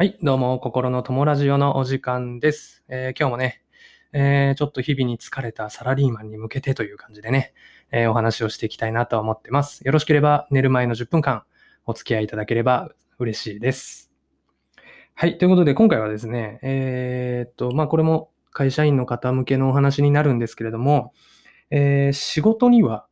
[0.00, 2.82] はい、どうも、心の友ラジオのお時間です。
[2.88, 3.60] えー今日もね、
[4.14, 7.52] えーちょっと日々に疲れたサラリーマンに向けてという感じでね、
[7.92, 9.82] えーお話をしていきたいなと思ってます。
[9.82, 11.42] よろしければ寝る前の10分間
[11.84, 14.10] お付き合いいただければ嬉しいです。
[15.12, 21.12] はい、ということで今回はですね、えっと、まあこれも会社員の方向けのお話になるんですけれども、
[21.68, 23.06] え仕事には、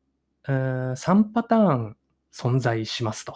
[0.49, 1.97] えー3パターン
[2.33, 3.35] 存在しますと。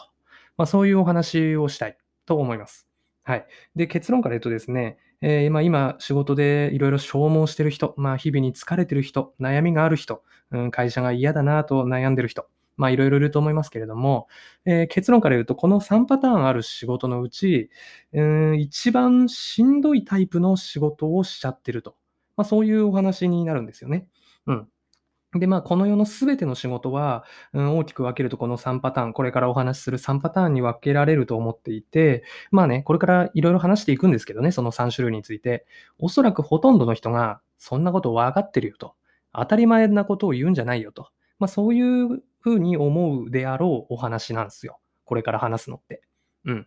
[0.56, 2.88] まあそういうお話をしたいと思います。
[3.24, 3.46] はい。
[3.76, 14.26] で、結論から言うとですね、えーま、今、仕事でいろいろ消耗してる人、まあ、日々に疲れてる人、悩みがある人、うん、会社が嫌だなと悩んでる人、まあ、いろいろいると思いますけれども、
[14.64, 17.70] えー結論から言うと、この3パターンある仕事のうち、
[18.12, 18.22] う
[18.54, 21.94] ん、一番しんどいタイプの仕事をしちゃってると。
[22.36, 24.06] まあ、そういうお話になるんですよね。
[24.46, 24.68] うん。
[25.34, 35.66] で、まあ、この世のすべての仕事は、うん、大きく分けるとこの3パターン、これからお話しする3パターンに分けられると思っていて、まあね、これからいろいろ話していくんですけどね、その3種類について。
[35.98, 38.94] おそらくほとんどの人が、そんなこと分かってるよと。
[39.32, 41.08] 当たり前なことを言うんじゃないよと。
[41.38, 44.80] まあそういうふうに思うであろうお話なんですよ。
[45.04, 46.02] これから話すのって。
[46.44, 46.66] うん。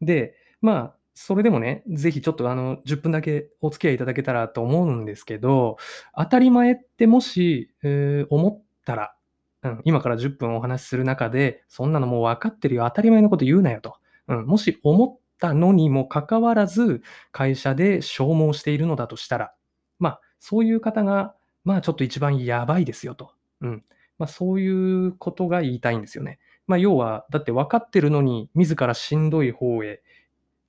[0.00, 5.76] で、まあ、それでもね、ぜひちょっとあの、10分だけお付き合いいただけたらと思うんですけど、
[6.16, 9.14] 当たり前ってもし、えー思ったら、
[9.62, 13.96] うん、今から10分お話しする中で、そんなのもう分かってるよ、当たり前のこと言うなよと。
[14.28, 19.54] うん、もし思ったのにもかかわらず、会社で消耗しているのだとしたら、
[19.98, 23.32] まあ、そういう方が、まあ、ちょっと一番やばいですよと。
[23.60, 23.84] うん。
[24.18, 26.38] まあ、そういうことが言いたいんですよね。
[26.66, 30.02] まあ、要は、だって分かってるのに、自らしんどい方へ、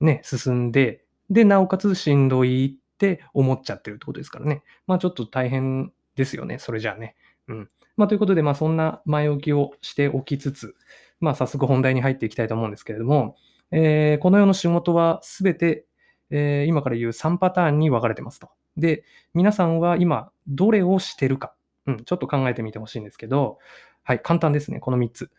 [0.00, 4.62] ね、進んで、で、なおかつしんどいって思っちゃってるってことですからね。
[4.86, 7.16] まあ、ちょっと大変ですよね、それじゃあね。
[7.48, 7.68] うん。
[7.96, 10.74] まあ、ということで、まあ、そんな前置きをしておきつつ、
[11.20, 13.36] まあ、早速本題に入っていきたいと思うんですけれども、
[13.70, 15.86] えーこの世の仕事はすべて、
[16.30, 18.50] えー今から言う3パターンに分かれてますと。
[18.76, 21.54] で、皆さんは今、どれをしてるか、
[21.86, 23.58] うん、ちょっと考えてみてほしいんですけど、
[24.02, 25.30] はい、簡単ですね、この3つ。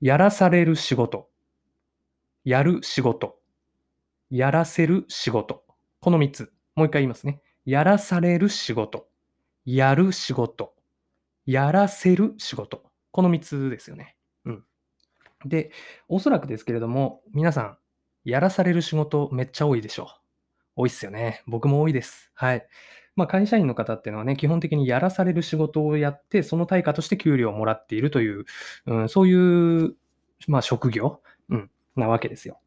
[0.00, 1.28] やらされる仕事、
[2.44, 3.38] やる仕事、
[4.30, 5.64] やらせる仕事。
[6.00, 6.52] この3つ。
[6.74, 7.40] もう一回言いますね。
[7.64, 9.08] やらされる仕事、
[9.64, 10.74] やる仕事、
[11.44, 12.84] やらせる仕事。
[13.10, 14.16] この3つですよね。
[14.44, 14.64] うん。
[15.44, 15.72] で、
[16.08, 17.78] おそらくですけれども、皆さん、
[18.24, 20.06] やらされる仕事めっちゃ多いでしょう。
[20.82, 21.42] 多いっすよね。
[21.46, 22.30] 僕も多いです。
[22.34, 22.66] はい。
[23.16, 28.44] まあ、会社員の方っていうのはね、基本的にやらされる仕事をやって、その対価として給料をもらっているという、
[28.84, 29.96] うん、そういう、
[30.46, 32.60] まあ、職業、うん、なわけですよ。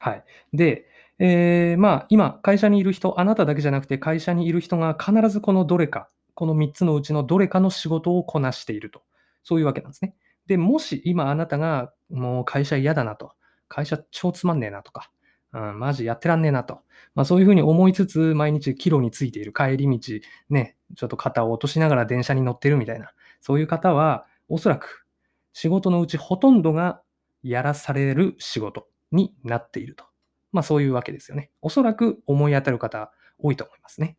[0.00, 0.24] はい。
[0.54, 0.86] で、
[1.18, 9.02] えーまあ、今、会社にいる人、あなただけじゃなくて、会社にいる人が必ずこのどれか、この3つのうちのどれかの仕事をこなしていると。
[9.42, 10.14] そういうわけなんですね。
[10.46, 13.32] で、もし今あなたがもう会社嫌だなと、
[13.68, 15.10] 会社超つまんねえなとか、
[15.52, 16.80] うん、マジやってらんねえなと、
[17.14, 23.12] まあ、そういうふうに思いつつ、毎日帰路についている帰り道、ね、ちょっと肩を落としながら電車に乗ってるみたいな、
[23.42, 25.04] そういう方は、おそらく
[25.52, 27.02] 仕事のうちほとんどが
[27.42, 30.04] やらされる仕事になっていると。
[30.52, 31.50] まあそういうわけですよね。
[31.62, 34.16] おそらく思い当たる方多いと思いますね。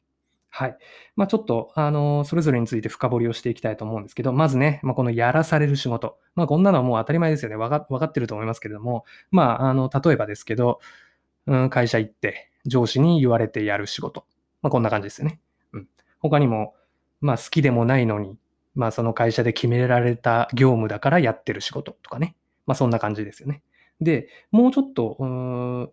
[0.54, 0.78] はい。
[1.16, 6.20] まあちょっと、あの、それぞれについて深掘りをしていきたいと思うんですけど、まずね、まあ、このやらされる仕事。
[6.36, 7.56] まあこんなのはもう当たり前ですよね。
[7.56, 10.80] わかわかってると思いますけれども、まあ、あの、例えばですけど、
[11.48, 14.26] うん、会社行って上司に言われてやる仕事。
[14.62, 15.40] まあこんな感じですよね。
[15.72, 15.88] うん。
[16.20, 16.76] 他にも、
[17.22, 18.38] まあ好きでもないのに、
[18.76, 22.36] まあその会社で決められた業務だからやってる仕事とかね。
[22.66, 23.64] まあそんな感じですよね。
[24.02, 25.92] で、もうちょっと、うん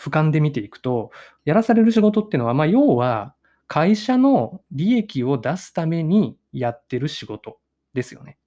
[0.00, 1.10] 俯瞰で見ていくと、
[1.44, 3.34] やらされる仕事っていうのは、まあ、要は、
[3.66, 7.58] 会社の利益を出すためにやってる仕事
[7.94, 8.38] ですよね。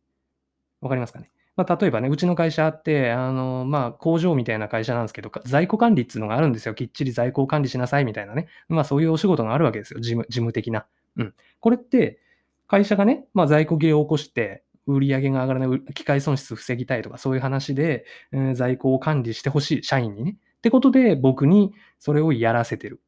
[0.79, 1.29] わかりますかね？
[1.57, 6.73] まあ、例えばね、うちの会社って、あの、まあ、工場みたいな会社なんですけど、在庫管理っていうのがあるんですよ。
[6.73, 8.47] きっちり在庫を管理しなさいみたいなね。
[8.69, 9.99] まあ、そういうお仕事があるわけですよ。
[9.99, 10.87] 事務、事務的な。
[11.17, 11.33] うん。
[11.59, 12.21] これって、
[12.67, 18.05] 会社がね、まあ、在庫切れを起こして、売り上げが上がらない、機械損失防ぎたいとか、そういう話で、
[18.53, 20.37] 在庫を管理してほしい、社員にね。
[20.57, 23.01] ってことで、僕にそれをやらせてる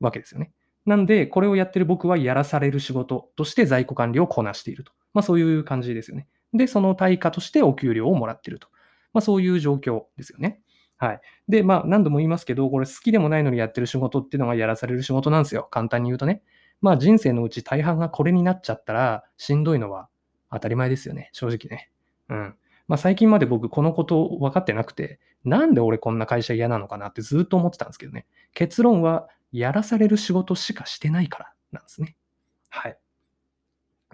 [0.00, 0.52] わけですよね。
[0.84, 4.92] なんで、これをやってる僕はやらされる仕事として在庫管理をこなしていると。
[5.12, 6.28] まあそういう感じですよね。
[6.54, 8.68] で、その対価としてお給料をもらってると。
[9.12, 10.60] まあそういう状況ですよね。
[10.96, 11.20] はい。
[11.48, 15.66] で、まあ何度も言いますけど、これ好きでもないのにやってる仕事っていうのがやらされる仕事なんですよ。
[15.70, 16.42] 簡単に言うとね。
[16.80, 20.08] まあ人生のうち大半がこれになっちゃったらしんどいのは
[20.50, 21.30] 当たり前ですよね。
[21.32, 21.90] 正直ね。
[22.28, 22.54] うん。
[22.88, 28.26] まあ最近まで僕このこと分かってなくて、なんで俺こんな会社嫌なのかなってずっと思ってたんですけどね。
[28.54, 32.16] 結論は、やらされる仕事しかしてないからなんですね。
[32.68, 32.98] はい。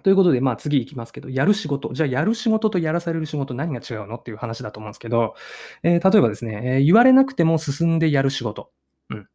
[0.03, 1.91] ということで、まあ次行きますけど、やる仕事。
[1.93, 5.35] じゃあやる仕事とやらされる仕事何が違うのっていう話だと思うんですけど、
[5.81, 8.71] えー例えばですね、えー言われなくても進んでやる仕事。
[9.09, 9.27] うん。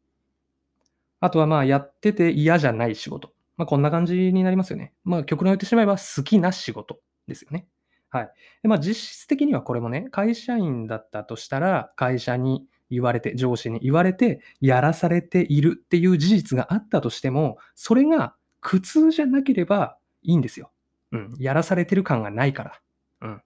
[1.21, 3.33] あとはまあ、やってて嫌じゃない仕事。
[3.59, 4.95] まあ、こんな感じになりますよね。
[5.05, 7.67] まあ、極論言ってしまえば好きな仕事ですよね。
[8.09, 8.31] はい。
[8.63, 20.71] でまあ、実質的にはこれもね、会社員だったとしたら、会社に言われて、上司に言われて、やらされているっていう事実があったとしても、それが苦痛じゃなければいいんですよ。
[21.11, 21.35] うん。
[21.39, 22.81] やらされてる感がないから。
[23.23, 23.43] うん。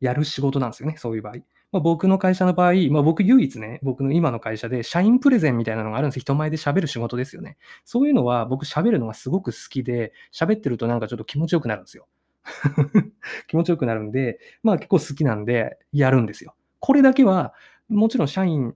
[0.00, 1.34] やる仕事なんですよね、そういう場合。
[1.72, 7.58] まあ、僕の会社の場合、まあ、僕唯一ね、僕の今の会社で社員プレゼンみたいなのがあるんです人前で喋る仕事ですよね。
[7.84, 12.08] そういうのは僕喋るのがすごく好きで、喋ってるとなんかちょっと気持ちよくなるんですよ。
[13.46, 16.54] 気持ちよくなるんで、まあ結構好きなんでやるんですよ。
[16.80, 17.54] これだけは、
[17.88, 18.74] もちろん社員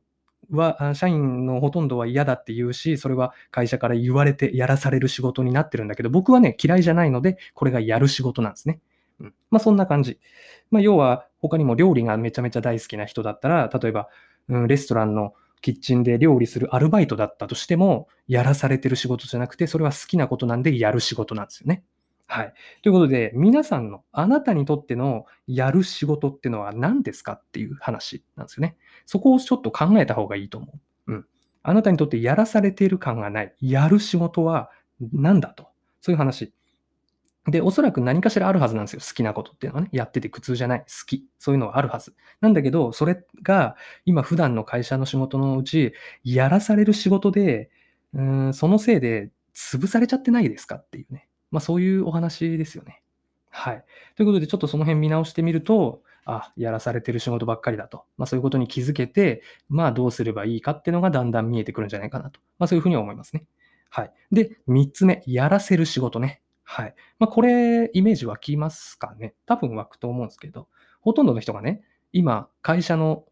[0.50, 8.80] は、社員のほとんどは嫌だって言うし、それは会社から言われてやらされる仕事になってるんだけど、僕はね、嫌いじゃないので、これがやる仕事なんですね。
[9.24, 10.20] うん、まあそんな感じ。
[10.70, 14.08] まあ要は、他にも料理がめちゃめちゃ大好きな人だったら、例えば、
[14.48, 21.84] うん、レストランのキッチンで料理するアルバイトだったとしても、やらされてる仕事じゃなくて、それは好きなことなんでやる仕事なんですよね。
[22.26, 22.52] はい。
[22.82, 28.76] ということで、皆さんの、あなたにとってのやる仕事ってのは何ですかっていう話なんですよね。
[29.06, 30.72] そこをちょっと考えた方がいいと思
[31.06, 31.12] う。
[31.12, 31.26] うん。
[31.62, 34.70] あなたにとってやらされている感がない、やる仕事は
[35.12, 35.68] 何だと。
[36.00, 36.52] そういう話。
[37.46, 39.00] で、おそらく何かしらあるはずなんですよ。
[39.00, 39.90] 好きなことっていうのはね。
[39.92, 40.80] やってて苦痛じゃない。
[40.80, 41.26] 好き。
[41.38, 42.14] そういうのはあるはず。
[42.40, 43.76] なんだけど、それが
[44.06, 45.92] 今普段の会社の仕事のうち、
[46.22, 47.70] やらされる仕事で、
[48.14, 51.28] うん、そのせいで潰されちゃってないですかっていうね。
[51.50, 53.02] まあそういうお話ですよね。
[53.50, 53.84] はい。
[54.16, 58.06] ということで、ちょっとその辺見直してみると、あ、やらされてる仕事ばっかりだと。
[58.16, 62.40] まあそういうことに気づけて、まあどうすればいいかっていうのがだんだん見えてくるんじゃないかなと。
[62.58, 63.44] まあそういうふうに思いますね。
[63.90, 64.12] はい。
[64.32, 66.40] で、3つ目、やらせる仕事ね。
[66.64, 66.94] はい。
[67.18, 69.34] まあこれ、イメージ湧きますかね。
[69.46, 70.68] 多分湧くと思うんですけど、
[71.00, 71.82] ほとんどの人がね、
[72.12, 73.24] 今、会社の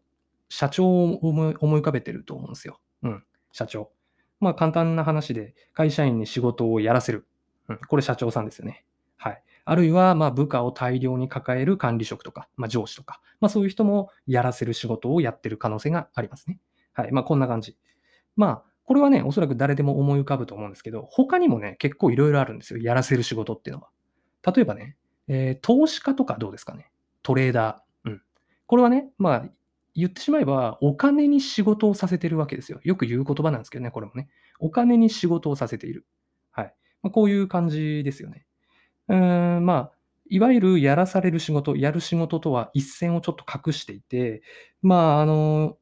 [0.49, 2.79] 社長を思い浮かべてると思うんですよ。
[3.01, 3.23] うん。
[3.51, 3.91] 社長。
[4.39, 7.27] まあ簡単な話で、会社員に仕事をやらせる。
[7.69, 7.79] うん。
[7.87, 8.85] これ社長さんですよね。
[9.17, 9.43] はい。
[9.65, 16.59] あるいは、まあ、部下を大量に抱える管理職とか、まあ、上司とか、まあ、そういう人もやらせる仕事をやってる可能性がありますね。
[16.91, 17.11] はい。
[17.11, 17.77] まあ、こんな感じ。
[18.35, 22.79] まあ、これはね、おそらく誰でも思い浮かぶと思うんですけど、他にもね、結構いろいろあるんですよ。
[22.79, 23.89] やらせる仕事っていうのは。
[24.53, 24.97] 例えばね、
[25.27, 26.91] えー、投資家とかどうですかね。
[27.21, 28.09] トレーダー。
[28.09, 28.21] うん。
[28.65, 29.45] これはね、まあ、
[29.95, 32.79] 言ってしまえば、お金に仕事をさせてるわけですよ。
[32.83, 34.27] よく言う言葉なんですけどね、これもね。
[34.59, 36.05] お金に仕事をさせている。
[36.51, 36.73] はい。
[37.03, 38.45] まあ、こういう感じですよね。
[39.07, 39.91] うーん、まあ、
[40.29, 44.41] いわゆるやらされる仕事、やる仕事とは一線をちょっと隠していて、
[44.81, 45.77] まあ、あの、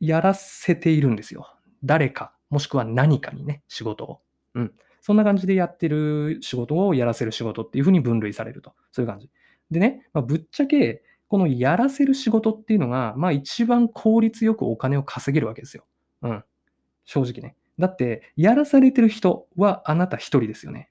[0.00, 1.53] やらせているんですよ。
[1.84, 4.20] 誰か、もしくは何かにね、仕事を。
[4.54, 4.72] うん。
[5.00, 8.72] そんな感じでやってる仕事をやらせる仕事っていうふうに分類されると。
[8.90, 9.30] そういう感じ。
[9.70, 15.84] でね、まあ、ぶっちゃけ、このやらせる仕事っていうのが、まあ一番効率よくお金を稼げるわけですよ。
[16.22, 16.44] うん。
[17.04, 17.56] 正直ね。
[17.78, 20.90] だって、やらされてる人はあなた一人ですよね。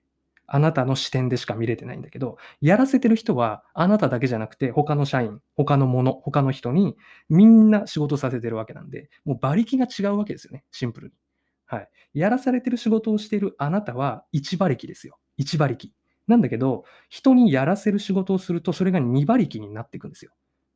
[0.53, 6.95] あなたの視点でしか見れてないんだけど、やらせてる人はあなただけじゃなくて、他の社員、他の者、他の人に
[7.27, 11.13] みんな仕事させてるわけなんで、もう馬力が違うわけですよね、シンプルに。
[11.65, 11.89] はい。
[12.13, 15.17] やらされてる仕事をしているあなたは1馬力ですよ。
[15.37, 15.91] 1馬力。
[16.27, 20.31] なんだけど、人にやらせる仕事をすると、それが2馬力になっていくんですよ。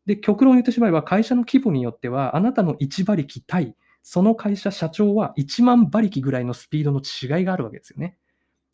[0.07, 8.17] で、極論言ってしまえば、会社の規模によっては、あなたの1馬力対、その会社社長は1万馬力ぐらいのスピードの違いがあるわけですよね。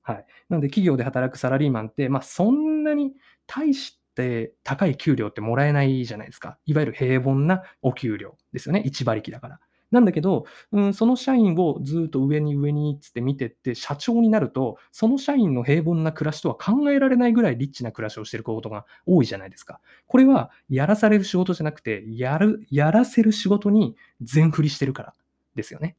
[0.03, 0.25] はい。
[0.50, 3.13] なので、企業で働くサラリーマンって、まあ、そんなに
[3.48, 6.57] 大して高い給料ってもらえないじゃないですか。
[6.65, 8.81] いわゆる平凡なお給料ですよね。
[8.86, 9.60] 一馬力だから。
[9.91, 19.79] なんだけど、うん、その社員をずっと上に上につって見てって、社長になると、その社員の平凡な暮らしとは考えられないぐらいリッチな暮らしをしてることが多いじゃないですか。
[20.07, 25.13] これは、やらされる仕事じゃなくて、やる、やらせる仕事に全振りしてるから
[25.53, 25.95] ですよね。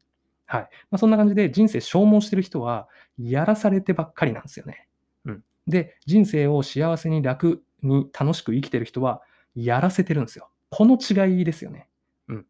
[0.47, 0.61] はい。
[0.91, 4.89] まあ、そんな感じで人生消耗してる人は、やらされてばっかりなんですよね。
[5.25, 5.45] うん。
[5.67, 9.23] で、人生を幸せに楽に楽しく生きてる人は、
[9.55, 10.51] やらせてるんですよ。
[10.71, 11.89] この違いですよね。
[12.29, 12.47] うん。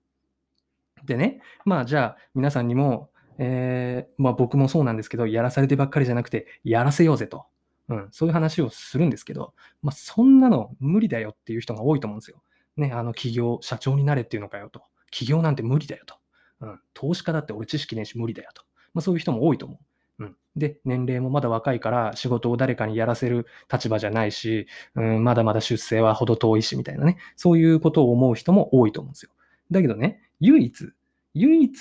[1.04, 7.44] でね、まあじゃあ皆さんにも、えー、まあ僕もそうなんですけど、やらされてばっかりじゃなくて、やらせようぜと。
[7.88, 12.42] うん、そういう話をするんですけど、まあそんなの無理だよっていう人が多いと思うんですよ。
[12.76, 14.82] ね、あの企業、社長になれっていうのかよと。
[15.10, 16.16] 企業なんて無理だよと。
[16.60, 18.62] うん、投資家だって俺知識ねえし無理だよと。
[18.92, 19.78] まあ、そういう人も多いと思
[20.20, 20.24] う。
[20.24, 29.30] うん、で、年齢もまだ若いから仕事を誰かにやらせる立場じゃないし、うん、まだまだ出世はほど遠いしみたいなね、そういうことを思う人も多いと思うんですよ。
[29.70, 30.92] だけどね、唯一、
[31.34, 31.74] 唯一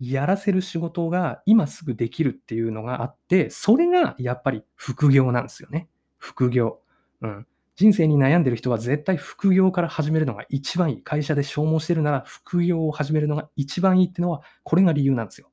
[0.00, 5.88] やらせる仕事が今すぐできるっていうのがあって、それがやっぱり副業なんですよね。
[6.18, 6.80] 副業。
[7.20, 7.46] うん。
[7.80, 11.02] 人生に悩んでる人は絶対副業から始めるのが一番いい。
[11.02, 15.50] 会社で消耗してるなら副業を始めるのが一番いいっていうのは、これが理由なんですよ。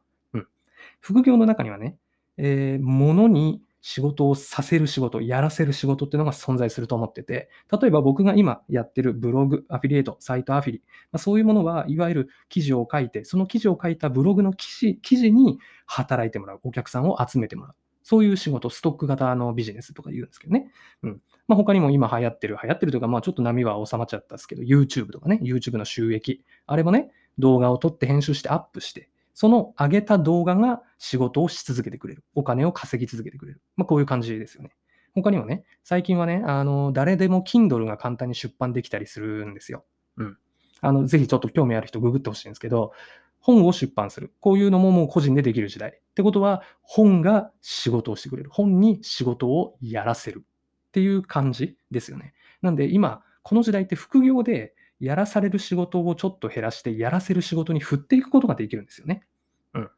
[1.00, 1.96] 副業の中にはね、
[2.36, 17.87] えー、物に仕事をさせる仕事、やらせる仕事っていうのが存在すると思ってて、例えば僕が今やってるブログ、アフィリエイト、サイトアフィリ、まあ、そういうものはいわゆる記事を書いて、その記事を書いたブログの記事記事に働いてもらう、お客さんを集めてもらう。
[18.08, 20.72] そういう仕事、ストック型のビジネスとか言うんですけどね。
[21.04, 21.22] うん。
[21.46, 26.46] まあ、他にも今流行ってる、流行ってるというか、まあちょっと波は収まっちゃったんですけど、YouTube とかね、YouTube の収益。
[26.68, 32.24] あれもね、動画を撮って編集してアップして、その上げた動画が仕事をし続けてくれる。
[32.34, 33.62] お金を稼ぎ続けてくれる。
[33.76, 34.72] まあ、こういう感じですよね。
[35.14, 39.84] 他にもね、最近はね、あの、誰でも Kindle が簡単に出版できたりするんですよ。
[40.16, 40.38] うん。
[40.80, 42.94] あの、ぜひちょっと興味ある人ググってほしいんですけど、
[43.42, 44.32] 本を出版する。
[44.40, 46.00] こういうのももう個人でできる時代。
[46.18, 48.50] ってことは、本が仕事をしてくれる。
[48.52, 50.44] 本に仕事をやらせる。
[50.88, 52.34] っていう感じですよね。
[52.64, 59.28] なんで今、この時代って副業でやらされる仕事をちょっと減らして、やらせる仕事に振っていくことができるんですよね。
[59.76, 59.90] うん。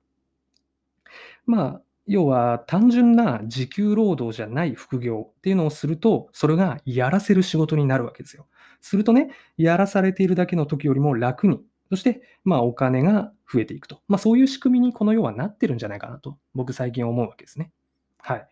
[1.45, 8.47] まあ、要は単純な時給労働じゃない副業っていうのをすると、それがやらせる仕事になるわけですよ。
[8.81, 14.01] するとね、やらされているだけの時よりも楽に、そして、まあ、お金が増えていくと。
[14.07, 17.71] まあ、そういう仕組みにこの世はなってるんじゃないかなと、僕最近思うわけですね。
[18.19, 18.47] はい。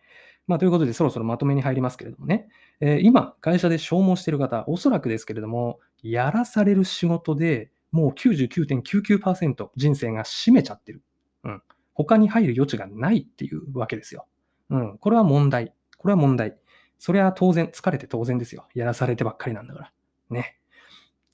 [0.46, 2.48] まあ、ということで、そろそろまとめに入りますけれどもね、
[2.80, 11.02] えー、今、会社で消耗している方、おそらくですけれども、やらされる仕事でもう99.99%人生が占めちゃってる。
[11.44, 11.62] うん。
[11.94, 14.26] 他に入る余地がないっていうわけですよ。
[14.70, 14.98] うん。
[14.98, 15.74] これは問題。
[15.96, 16.56] これは問題。
[16.98, 18.66] それは当然、疲れて当然ですよ。
[18.74, 19.92] やらされてばっかりなんだから。
[20.30, 20.58] ね。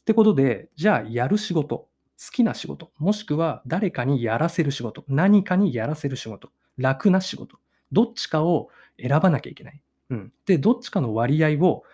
[0.00, 7.58] ってことで、じゃあ、やる仕事、好きな仕事、もしくは誰かにやらせる仕事、何かにやらせる仕事、楽な仕事、
[7.92, 8.68] どっちかを
[9.00, 9.80] 選ばなきゃいけない。
[10.10, 10.32] うん。
[10.46, 11.84] で、どっちかの割合を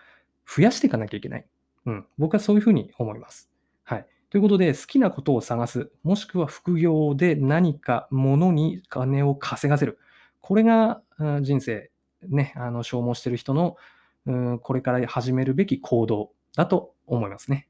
[0.47, 1.45] 増やしていかなきゃいけない。
[1.85, 2.05] うん。
[2.17, 3.49] 僕はそういうふうに思います。
[3.83, 4.05] はい。
[4.29, 9.99] ということで、好きなことを探す、もしくは副業で何か物に金を稼がせる。
[10.39, 11.91] これがうん人生、
[12.27, 13.77] ね、あの消耗してる人の、
[14.25, 17.67] うん、これから始めるべき行動だと思いますね。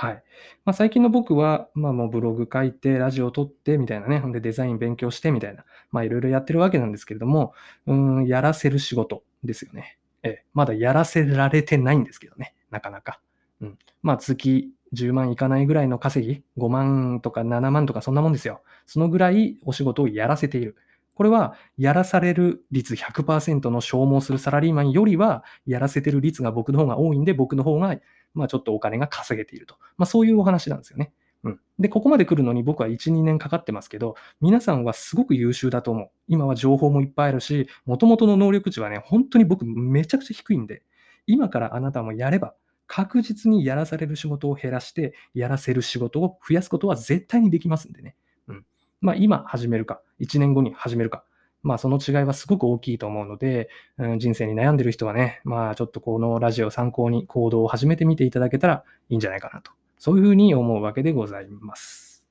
[0.00, 0.22] はい。
[0.64, 7.52] まあ、最近の僕は、まあ、もうブログ書いて、ラジオ撮ってみたいなね、ほんでデザイン勉強してみたいな、まあいろいろやってるわけなんですけれども、
[7.84, 9.98] うん、やらせる仕事ですよね。
[10.22, 13.20] えまだやらせられてないんですけどね、なかなか。
[13.60, 13.78] うん。
[14.02, 18.62] まあ月10万いかないぐらいの稼ぎ、5万とか7万とかそんなもんですよ。
[18.86, 20.76] そのぐらいお仕事をやらせている。
[21.16, 27.96] これは、やらされる率100%の消耗するサラリーマンよりは、やらせてる率が僕の方が多いんで、僕の方が
[28.34, 29.76] まあ、ちょっとお金が稼げていると。
[29.96, 31.12] まあ、そういうお話なんですよね。
[31.44, 31.60] うん。
[31.78, 36.10] で、ここまで来るのに僕は1、2年かかってますけど、皆さんはすごく優秀だと思う。
[36.26, 40.82] 今は情報もいっぱいあるし、元々の能力値はね、本当に僕めちゃくちゃ低いんで、
[41.26, 42.54] 今からあなたもやれば、
[42.86, 48.16] 確実にやらされる仕事を減らして、やらせる仕事を増やすことは絶対にできますんでね。
[48.48, 48.64] うん。
[49.00, 51.24] まあ、今始めるか、1年後に始めるか、
[51.62, 59.72] まあその違いはすごく大きいと思うので、うん、人生に悩んでる人はね、まあちょっとこのラジオ参考に行動を始めてみていただけたらいいんじゃないかなと。
[59.98, 62.24] そういうふうに思うわけでございます。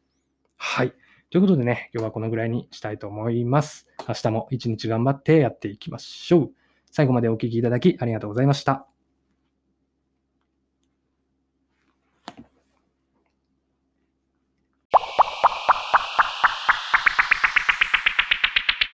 [0.55, 0.93] はい。
[1.29, 3.85] ということでね、今日はこのぐらいにしたいと思います。
[4.07, 6.51] 明日も一日頑張ってやっていきましょう。
[6.89, 8.87] 最後までお聴きいただきありがとうございました。